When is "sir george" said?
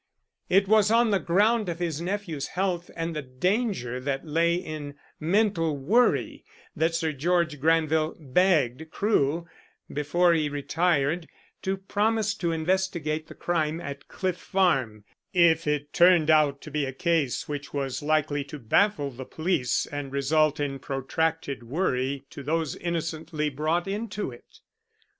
6.95-7.59